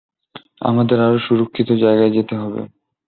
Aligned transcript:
আমাদের 0.61 0.97
আরো 0.99 1.17
সুরক্ষিত 1.19 1.69
জায়গায় 1.83 2.11
যেতে 2.11 2.35
হবে। 2.35 2.61